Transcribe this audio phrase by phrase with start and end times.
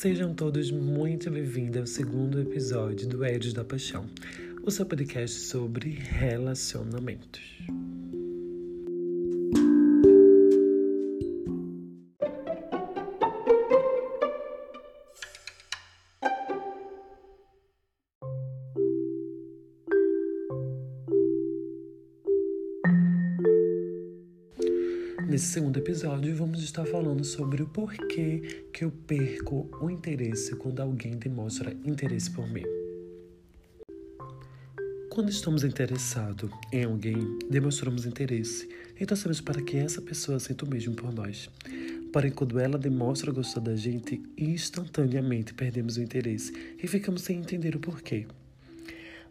[0.00, 4.06] Sejam todos muito bem-vindos ao segundo episódio do Eros da Paixão,
[4.62, 7.42] o seu podcast sobre relacionamentos.
[25.38, 30.80] Nesse segundo episódio, vamos estar falando sobre o porquê que eu perco o interesse quando
[30.80, 32.64] alguém demonstra interesse por mim.
[35.08, 40.68] Quando estamos interessados em alguém, demonstramos interesse e torcemos para que essa pessoa sinta o
[40.68, 41.48] mesmo por nós.
[42.12, 46.52] Porém, quando ela demonstra gostar da gente, instantaneamente perdemos o interesse
[46.82, 48.26] e ficamos sem entender o porquê.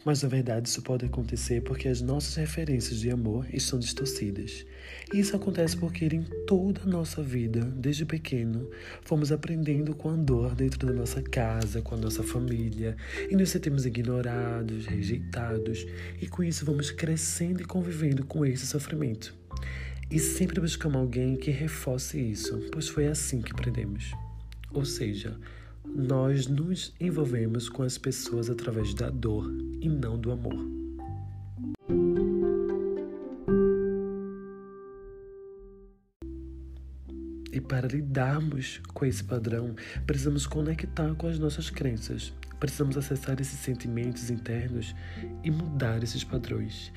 [0.07, 4.65] Mas na verdade isso pode acontecer porque as nossas referências de amor estão distorcidas.
[5.13, 8.69] E isso acontece porque em toda a nossa vida, desde pequeno,
[9.01, 12.95] fomos aprendendo com a dor dentro da nossa casa, com a nossa família,
[13.29, 15.85] e nos sentimos ignorados, rejeitados,
[16.21, 19.35] e com isso vamos crescendo e convivendo com esse sofrimento.
[20.09, 24.13] E sempre buscamos alguém que reforce isso, pois foi assim que aprendemos.
[24.71, 25.37] Ou seja,
[25.95, 30.77] nós nos envolvemos com as pessoas através da dor e não do amor.
[37.51, 42.31] E para lidarmos com esse padrão, precisamos conectar com as nossas crenças.
[42.59, 44.95] Precisamos acessar esses sentimentos internos
[45.43, 46.91] e mudar esses padrões.